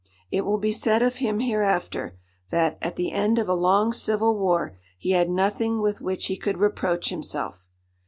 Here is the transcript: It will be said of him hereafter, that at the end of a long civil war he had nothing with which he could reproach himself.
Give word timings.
It 0.31 0.45
will 0.45 0.57
be 0.57 0.71
said 0.71 1.03
of 1.03 1.17
him 1.17 1.41
hereafter, 1.41 2.17
that 2.49 2.79
at 2.81 2.95
the 2.95 3.11
end 3.11 3.37
of 3.37 3.47
a 3.47 3.53
long 3.53 3.93
civil 3.93 4.35
war 4.35 4.75
he 4.97 5.11
had 5.11 5.29
nothing 5.29 5.79
with 5.79 6.01
which 6.01 6.25
he 6.25 6.37
could 6.37 6.57
reproach 6.57 7.09
himself. 7.09 7.67